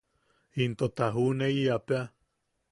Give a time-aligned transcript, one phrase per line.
[0.63, 2.01] Into ta juʼuneiyapea.